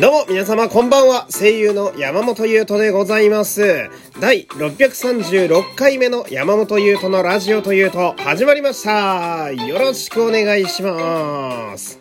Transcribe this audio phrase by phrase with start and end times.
[0.00, 1.26] どうも皆様こんばんは。
[1.28, 3.90] 声優の山本優斗でございます。
[4.20, 9.50] 第636回目の山本優斗のラジオというと始まりました。
[9.50, 11.98] よろしくお願いします。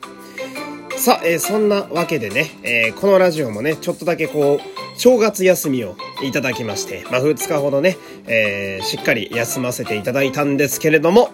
[0.96, 11.32] さあ、えー、そんなわけでね、えー、このラジオもねちょっとだけこう正月休みをいただきましてまあ2日ほどね、えー、しっかり休ませていただいたんですけれども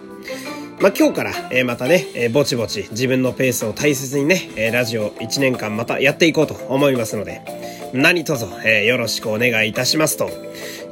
[0.84, 7.40] まあ、今日から、えー、またね、えー、ぼちぼち自分のペースを大切にね、えー、ラジオ1年間またやっていこうと思いますので、
[7.94, 10.28] 何卒、えー、よろしくお願いいたしますと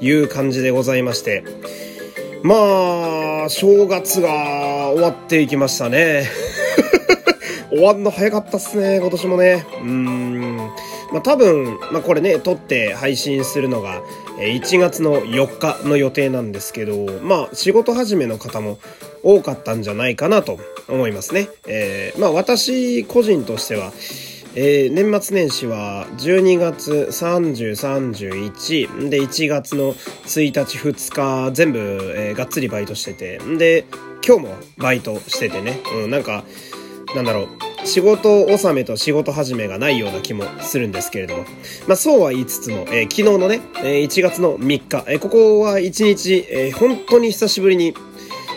[0.00, 1.44] いう感じでございまして、
[2.42, 2.54] ま
[3.44, 6.26] あ、正月が終わっていきましたね。
[7.68, 9.66] 終わんの早かったっすね、今年もね。
[9.82, 10.56] うーん。
[11.12, 14.00] まあ多分、まあこれね、撮って配信するのが、
[14.38, 18.78] 1月の4日の予定なんですけど、まあ仕事始めの方も
[19.22, 20.58] 多かったんじゃないかなと
[20.88, 21.48] 思いますね。
[21.66, 23.92] えー、まあ私個人としては、
[24.54, 31.78] えー、年末年始は12月30、31で1月の1日2日全部、
[32.16, 33.86] えー、がっつりバイトしててで
[34.26, 36.44] 今日もバイトしててね、うん、なんか
[37.14, 37.46] なんだろう
[37.86, 41.44] 仕事納めと仕事始めがないような気もするんですけれども。
[41.86, 47.94] まあそうは言いつつも、えー、昨日のね、えー、1月の3日、えー、ここは1日、えー、本当に久しぶりに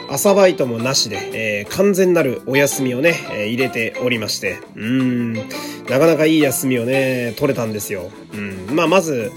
[0.10, 5.42] 朝バイトもなしで、えー、完全なるお休みをね、えー、入れておりまして、うん、な
[6.00, 8.12] かなかいい休みをね、取れたんですよ。
[8.34, 9.32] うん、まあ、まず、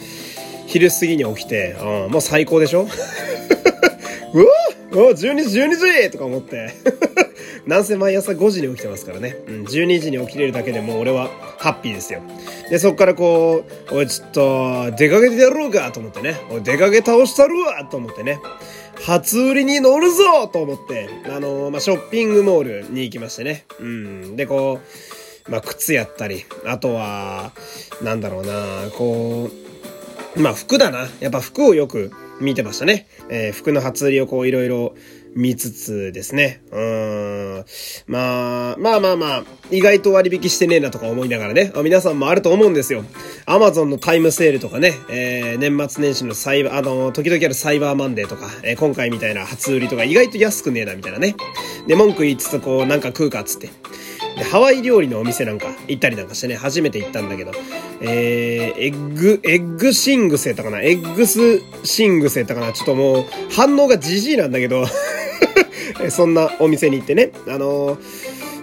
[0.67, 2.87] 昼過ぎに起きて、うん、もう最高でしょ？
[4.35, 4.53] うわ
[4.93, 6.71] お12時12時とか思って。
[7.67, 9.37] なんせ毎朝5時に起きてますからね。
[9.47, 12.23] うん、12時に起きれるだけでもう俺はハッピーですよ。
[12.71, 16.41] で、そっからこう、おい、ちょっと、出かけてやろうかと思ってね。
[16.51, 18.39] おい、出かけ倒したるわと思ってね。
[19.05, 23.65] 初売りに乗るぞと思って、あのー、まあ、ショッピングモールに行きましてね。
[23.81, 24.37] うん。
[24.37, 24.81] で、こ
[25.47, 27.53] う、まあ、靴やったり、あとは、
[28.03, 29.51] なんだろうな、こ
[30.37, 31.09] う、まあ、服だな。
[31.21, 33.09] やっぱ服をよく見てましたね。
[33.31, 34.95] えー、服の初売りをこういろいろ
[35.35, 36.63] 見つつですね。
[36.73, 37.65] うん。
[38.07, 41.73] まあ、まあまあまあ、意外と割引してねえなとか思いながらね。
[41.83, 43.05] 皆さんもあると思うんですよ。
[43.47, 51.35] アマゾンのタイムセールとかね、えー、年末年始のサイバー、あの、時々あるサイバーマンデーとか、えー、今回みたいな初売りとか意外と安くねえなみたいなね。
[51.87, 53.71] で、文句言いつつこう、なんか食うかっつって。
[54.37, 57.53] で、ハワイ料理のお店なんか行ったりなんかしてね、初めて行ったんだけど、
[58.01, 63.25] えー、エッグ、エッグシングスやったかなエッグスシングスやったかなちょっともう、
[63.55, 64.85] 反応がじじいなんだけど
[66.11, 67.99] そんなお店に行ってね、あのー、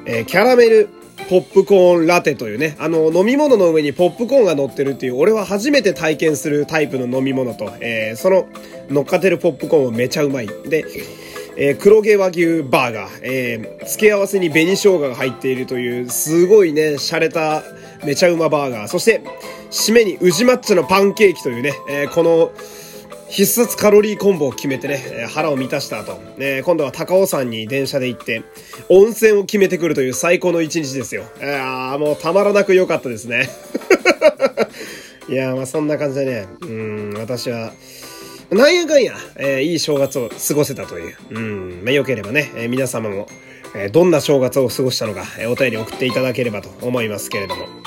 [0.05, 0.89] えー、キャラメル
[1.29, 8.47] ポップコーンラテというね、あの、飲み物の上にポップコーンが乗ってるっていう、俺は初めて体験するタイプの飲み物と、えー、その
[8.89, 10.47] 乗っかってるポップコーンはめちゃうまい。
[10.47, 10.85] で、
[11.57, 17.63] えー、黒毛和牛バーガー、えー、付け合わせに紅生姜が入っているという、すごいね、洒落た、
[18.05, 18.87] めちゃうまバーガー。
[18.87, 19.21] そして、
[19.71, 22.51] 締めに宇治抹茶のパンケーキというね、えー、この、
[23.35, 28.43] 必殺カロリーコンボを決めてね、腹を満たした後、ね、今度は高尾山に電車で行って、
[28.87, 31.25] 温泉を決めてくるという最高の一日ですよ。
[31.41, 33.49] いやもうたまらなく良かったですね。
[35.27, 37.73] いやまあそんな感じでね、うん、私は、
[38.51, 41.17] なんやかんや、えー、いい正月を過ごせたという。
[41.31, 41.81] うん。
[41.83, 43.27] まあ、良ければね、えー、皆様も、
[43.75, 47.84] えー、どんな正月を過ごしたのか、え、お便り送っていただければと思いますけれども。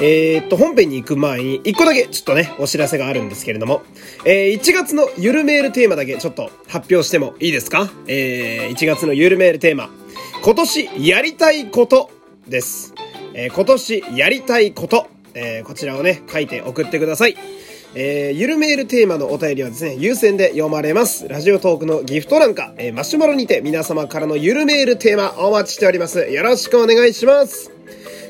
[0.00, 3.82] えー、っと、本編に行く前に、一個だけちょっとね、お知らせがあるんですけれども、
[4.24, 7.90] えー、1月のゆるメールテーマだけちょっと発表してもいいですか？
[8.06, 9.90] えー、1月のゆるメールテーマ、
[10.44, 12.10] 今年やりたいこと
[12.46, 12.94] です。
[13.34, 17.36] えー、今年やりたいこと、えー、こちらをね、書いて送ってください。
[17.94, 21.26] えー、ゆるメールテーマのお便りはですね、優先で読まれます。
[21.28, 26.20] ラジオトークのギフト欄か、えー、マシュマロにて皆様からのゆるメールテーマお待ちしております。
[26.26, 27.75] よろしくお願いします。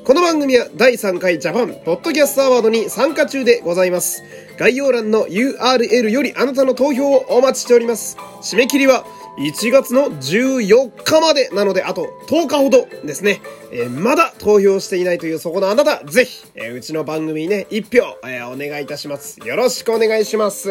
[0.06, 4.22] この番組は第3回ジャパンポッドキャストアワードに参加中でございます。
[4.56, 8.16] 概要欄の URL よりあなたの投票をお待ちしております。
[8.40, 9.04] 締め切りは
[9.36, 13.42] 1月の14日までなので、あと10日ほどですね。
[13.72, 19.40] えー、まだ投票していないというそこのあなた、ぜひ、えー、うちの番組にね、1票、えー、お願いいたします。
[19.44, 20.70] よろしくお願いします。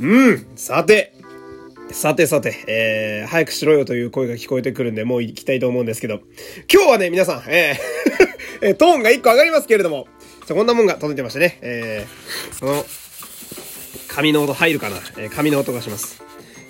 [0.00, 1.12] うん、さて、
[1.98, 6.20] さてさて、えー、早くしろよという声が聞こえてくるんで、もう行きたいと思うんですけど、
[6.72, 10.06] 今日はね、皆さん、えー トーンが1個上がりますけれども、
[10.46, 12.86] こんなもんが届いてましてね、えー、この、
[14.06, 16.22] 紙の音入るかな、えー、紙の音がします。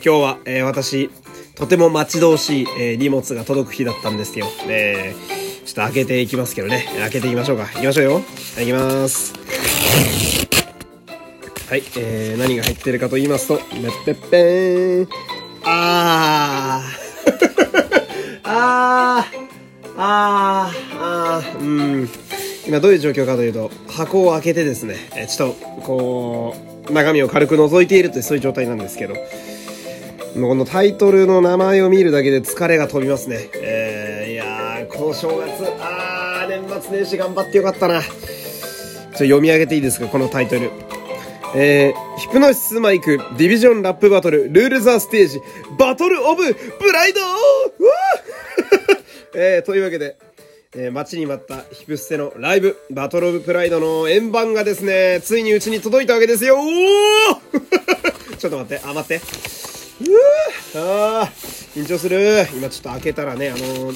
[0.03, 1.11] 今日は、えー、私、
[1.57, 4.47] とても待ち遠しい、えー、荷物が届く日だったんですよ。
[4.67, 6.89] えー、ちょっと開けていきますけどね。
[6.99, 7.67] 開けていきましょうか。
[7.75, 8.23] 行きましょうよ。
[8.63, 9.35] いきます。
[11.69, 15.09] はい、えー、何が入ってるかと言いますと、めっぺっぺーん。
[15.65, 18.41] あー。
[18.43, 19.89] あー。
[19.99, 20.99] あー。
[20.99, 21.61] あー。
[21.61, 22.09] うん。
[22.67, 26.57] 今どういう状況かというと、箱を開けてですね、えちょっと、こ
[26.89, 33.51] う、中身を軽く覗いているというそういう状態なんですけど、このタイトルの名前を見るだけで疲れが飛びますね。
[33.53, 38.01] えー、いやー、この正月、あー、年末年始頑張ってよかったな。
[38.01, 38.11] ちょっ
[39.13, 40.71] と読み上げていいですか、このタイトル。
[41.55, 45.41] えー、ヒプノシスマイク、ディビジョンラップバトル、ルールザステージ、
[45.79, 47.21] バトルオブ、ブライド！
[49.35, 50.17] えー、というわけで、
[50.75, 56.57] えー、待ちに待ったヒプステのライブ、バトルオブプライドの円盤がですね、ついにうちに届いたわけですよ！
[58.39, 59.25] ちょっと待って、あ、待って。
[60.75, 61.33] うああ、
[61.75, 62.47] 緊張する。
[62.55, 63.95] 今ちょっと開けたらね、あのー、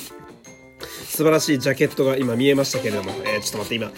[1.08, 3.93] 素晴らしいジャケットが今見えましたけれども、えー、ちょっと待って今、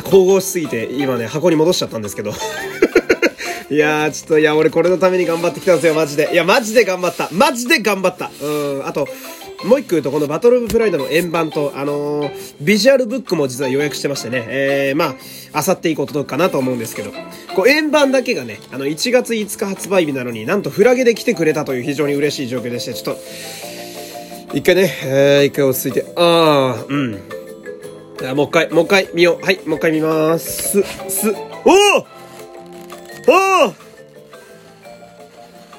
[0.00, 2.32] 神々しすぎて今ね、箱に戻しちゃったんですけど。
[3.70, 6.28] いやー、ちょっと、いや、俺これのために頑張ってきたんですよ、マジで。
[6.32, 7.28] いや、マジで頑張った。
[7.32, 8.30] マジで頑張った。
[8.42, 8.46] う
[8.80, 9.08] ん、あと、
[9.64, 12.30] もう一個言うと、このバトルオブプライドの円盤と、あのー、
[12.60, 15.14] ビジュアルブックも実は予約してましてね、えー、まあ、
[15.52, 17.12] あさって以降届くかなと思うんですけど、
[17.54, 23.20] こう、円盤だけがね、あの、1月5日発売日なのになんとフラゲで来てくれたという非常に嬉しい状況でして、ちょっと、
[24.54, 27.41] 一回ね、えー、一回落ち着いて、あー、うん。
[28.22, 29.44] じゃあ、もう一回、もう一回見よう。
[29.44, 30.80] はい、もう一回見まーす。
[31.10, 31.36] す、おー
[33.26, 33.74] おー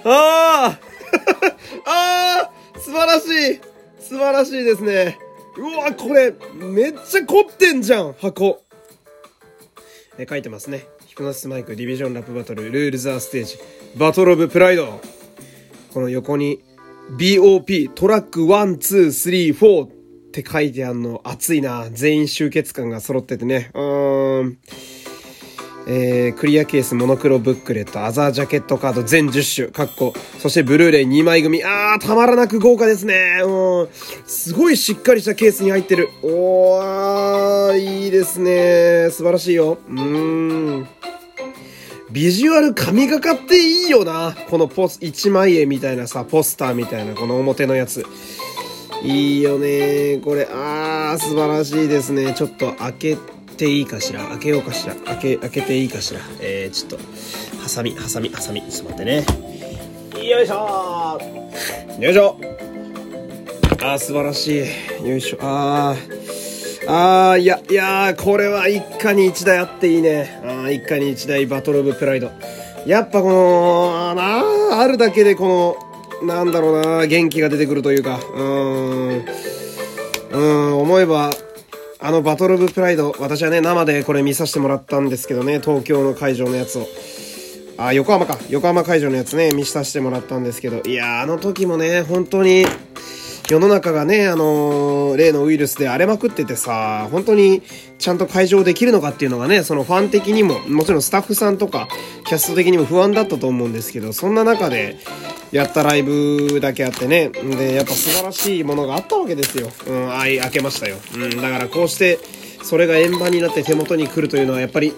[0.04, 1.52] あー
[1.88, 3.62] あ素晴らしい
[3.98, 5.18] 素晴らしいですね。
[5.56, 8.62] うわ、これ、めっちゃ凝ってんじゃん、箱。
[10.18, 10.86] え、書いてますね。
[11.06, 13.58] ヒプノシスマイク、ディビジョンラップバトル、ルールザーステージ、
[13.96, 15.00] バトルオブプライド。
[15.94, 16.60] この横に、
[17.18, 19.93] BOP、トラック1、2、3、4
[20.34, 21.88] って書いてあるの、熱いな。
[21.92, 23.70] 全員集結感が揃っててね。
[23.76, 24.58] うーん。
[25.86, 31.64] えー、クリアケース、モノクロブックレット、アザージャケットカード全10種、カッコ、そしてブルーレイ2枚組。
[31.64, 33.42] あー、たまらなく豪華ですね。
[33.44, 33.90] うん。
[34.26, 36.10] すごいしっかりしたケースに入ってる。
[36.24, 39.10] おー、いいですね。
[39.12, 39.78] 素晴らしいよ。
[39.88, 40.88] うーん。
[42.10, 44.36] ビジュアル神がかっていいよな。
[44.50, 48.04] このポス、1枚絵みたいなさ、ポスターみたいな、この表のやつ。
[49.04, 52.34] いいよねこれ、あー、素晴らしいですね。
[52.34, 53.18] ちょっと開け
[53.58, 54.26] ていいかしら？
[54.30, 54.96] 開けようかしら？
[54.96, 56.22] 開け、開けていいかしら？
[56.40, 56.98] えー、ちょっと、
[57.62, 58.62] ハサミ、ハサミ、ハサミ。
[58.62, 59.26] ちょっと待ってね。
[60.28, 61.20] よいしょ
[62.00, 62.38] よいしょ
[63.82, 64.64] あー、素晴らし
[65.04, 65.08] い。
[65.08, 65.38] よいしょ。
[65.42, 66.90] あー。
[66.90, 70.42] あー、いや、いやー、これは一家に一台あっていいね。
[70.44, 72.32] あー、一家に一台バトルオブプライド。
[72.86, 75.83] やっぱこの、なー、あるだけでこの、
[76.24, 79.26] なんだろうな、元気が出てくるというか、うーん、
[80.32, 81.32] うん、思えば、
[82.00, 86.88] あのバトルオブプライド、私はね、生でこれ見させてもらったんですけどね、東京の会場のやつを。
[87.78, 88.38] あ、横浜か。
[88.50, 92.66] 横浜会場のやつね、見させてもらったんですけど、いやあの時もね、本当に、
[93.50, 97.62] 世の中がね、あのー、例のウイルスで荒れまくっててさ、本当に
[98.00, 101.88] ちゃんと会場できるのかっていうのがね、そのファン的にも、もちろんスタッフさんとか、
[102.26, 104.98] キャスト的にも不安だったと思うんですけど、そんな中で、
[105.52, 109.70] やったライブだけあってね、で、やっぱ素晴らしいものがあったわけですよ。
[109.88, 110.98] うん、あい、開けましたよ。
[111.16, 112.18] うん、だからこうして、
[112.64, 114.94] それが円盤になって手元に来るというのは、やっぱり、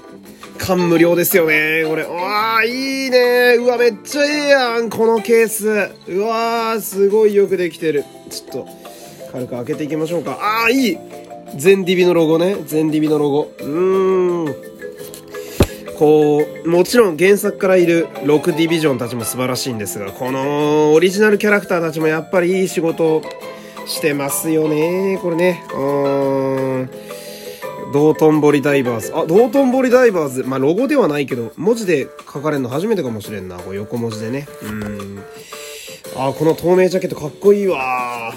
[0.58, 2.04] 感無量ですよね、これ。
[2.04, 5.68] うわー、いいねうわ、めっちゃええやん、このケース。
[6.08, 8.06] うわー、すごいよくできてる。
[8.30, 8.68] ちょっと、
[9.32, 10.38] 軽く開けていきましょうか。
[10.42, 10.98] あー、いい
[11.56, 12.58] 全ディビのロゴね。
[12.66, 13.52] 全ディビのロゴ。
[13.60, 14.56] うーん。
[15.98, 23.22] こう、もちろん原作からいる6ディビジョンたちも素晴らしいんですが、このオリジナルキャラクターたちもやっぱりいい仕事
[23.86, 25.20] してますよね。
[25.22, 25.64] これね。
[25.72, 26.90] うーん。
[27.94, 29.14] 道頓堀ダイバーズ。
[29.16, 30.44] あ、道頓堀ダイバーズ。
[30.44, 33.58] まあ、ロゴではないけど、文字で書かれるの初めてかもしれんな。
[33.58, 34.48] こう横文字でね。
[34.64, 35.24] うん。
[36.18, 38.34] あ、この透明ジャケットかっこいいわ。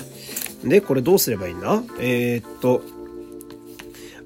[0.64, 1.82] で、これどうすればいいんだ？
[2.00, 2.82] えー、っと、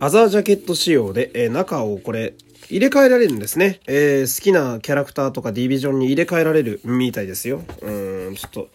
[0.00, 2.32] アザージャケット仕様で、えー、中をこれ、
[2.71, 3.80] 入れ替えられるんですね。
[3.87, 7.62] えー、好きなキャラクターとかディビジョンに入れ替えられるみたいですよ。
[7.82, 7.90] う
[8.30, 8.68] ん、ちょっと。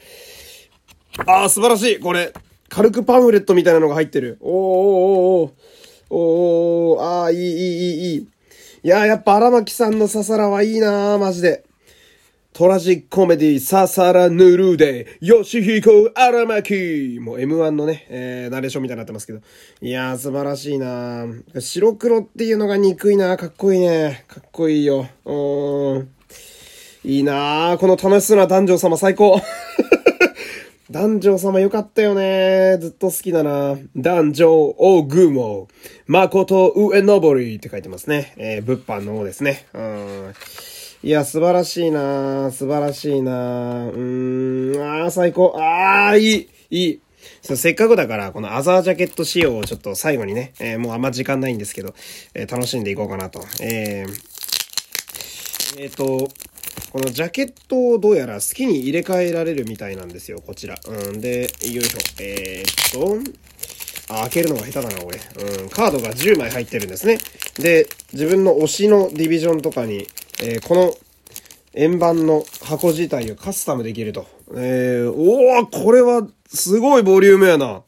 [1.25, 2.31] あー、素晴らしいこれ、
[2.69, 4.38] 軽くパンフレットみたいなのが入ってる。
[4.41, 4.60] おーおー
[5.41, 5.51] おー
[6.12, 8.27] おーおーあー、いい、いい、いい、いい。
[8.84, 11.63] いや、やっぱ荒牧さんのササラはいいなー、マジで。
[12.57, 19.41] トラジックコメディ、ササラヌルーデ、ヨシヒコ、アラマキもう M1 のね、えー、ナレーションみたいになってますけど。
[19.79, 21.27] いやー、素晴らしいな
[21.59, 24.25] 白黒っていうのが憎いなかっこいいね。
[24.27, 25.07] かっこいいよ。
[25.25, 26.09] うーん。
[27.03, 29.39] いいなーこの楽しそうな男女様最高。
[30.89, 32.79] 男女様よかったよね。
[32.81, 33.77] ずっと好きだな。
[33.95, 35.67] 男女オグモ、
[36.07, 38.33] 誠上登りって書いてますね。
[38.37, 39.67] えー、物販の方ですね。
[39.75, 40.33] うん。
[41.03, 45.53] いや、素晴らしいな素晴らしいなうーん、ああ、最高。
[45.55, 47.01] ああ、いい、いい。
[47.43, 51.93] せっかくだから、このアザージャケット仕様をちょっと最後にね、えー、もうあんま時間ないんですけど、
[52.33, 53.45] えー、楽しんでいこうかなと。
[53.61, 56.29] えー、えっ、ー、と、
[56.91, 60.79] このジャケットをどうやら好きに入れ替えられるみたいなんですよ、こちら。
[60.83, 61.47] うん、で、よ
[61.81, 61.99] いしょ。
[62.19, 65.19] えー、っと、あ、開けるのが下手だな、俺。
[65.61, 67.19] うん、カードが10枚入ってるんですね。
[67.59, 70.07] で、自分の推しのディビジョンとかに、
[70.41, 70.94] えー、この
[71.74, 74.27] 円盤の箱自体をカスタムできると。
[74.56, 77.84] えー、おー、これはすごいボリュームやな。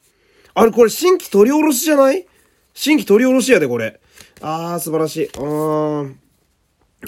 [0.53, 2.27] あれ、これ新規取り下ろしじゃない？
[2.73, 3.99] 新規取り下ろしやで、これ。
[4.41, 5.25] あー、素晴らしい。
[5.25, 6.19] うーん。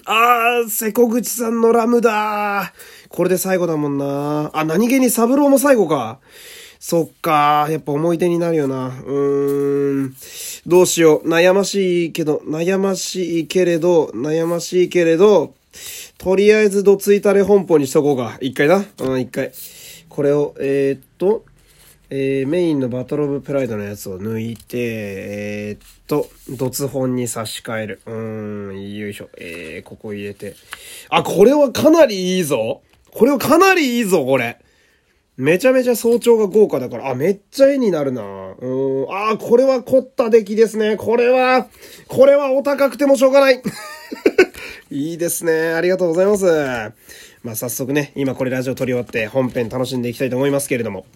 [0.06, 2.74] あー、瀬古口さんのラムだ
[3.10, 6.20] これで最後だもんなあ、何気にサブローも最後か。
[6.82, 8.88] そっかやっぱ思い出になるよな。
[8.88, 10.16] うーん。
[10.66, 11.30] どうしよう。
[11.30, 15.54] 悩ましいけど、悩ましいけれど、悩ましいけれど、
[16.18, 18.40] とりあえずどついたれ本舗にしとこうか。
[18.42, 18.84] 一回な。
[18.98, 19.52] うん、一回。
[20.10, 21.46] これを、えー、っと、
[22.10, 28.02] えー、メインのバトルオブプライドのやつを抜いて、えー、っと、ドツ本に差し替える。
[28.08, 29.30] うーん、よいしょ。
[29.38, 30.56] えー、ここ入れて。
[31.10, 34.58] あ、これはかなりいいぞこれはかなりいいぞ、これ。
[35.42, 39.08] めちゃめちゃ早朝が豪華だから、あ、めっちゃ絵になるなうん。
[39.10, 40.98] あ、これは凝った出来ですね。
[40.98, 41.68] これは、
[42.08, 43.60] これはお高くてもしょうがない。
[44.92, 45.74] いいですね。
[45.74, 46.46] ありがとうございます。
[47.42, 51.08] まあ、早速ね、今これラジオ撮り終わって本編楽しんでいきたいと思いますけれども。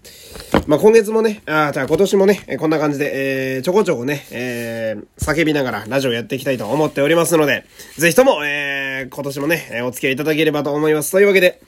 [0.66, 3.12] まあ、今月もね、あ、じゃあ今年もね、こんな感じで、
[3.56, 7.64] えー、ちょこちょこね、えー、叫びながらラジオやっていきたいと思っておりますので、
[8.00, 11.12] ぜひとも、えー、今年もね、お付き合いいただければと思います。
[11.12, 11.60] というわけで、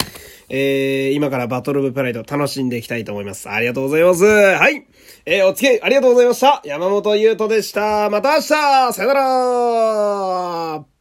[0.50, 3.50] えー、今からバトルオブプライド楽しんでいきたいと思います。
[3.50, 4.24] ありがとうございます。
[4.24, 4.86] はい。
[5.26, 6.62] えー、お付き合いありがとうございました。
[6.64, 8.10] 山本優斗でした。
[8.10, 8.44] また明日
[8.94, 10.97] さよなら